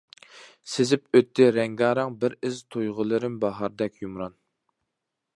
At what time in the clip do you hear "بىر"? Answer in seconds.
2.23-2.35